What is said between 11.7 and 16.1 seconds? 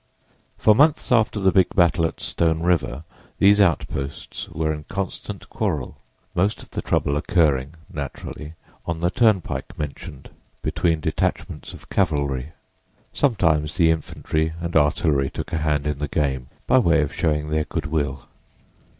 of cavalry. Sometimes the infantry and artillery took a hand in the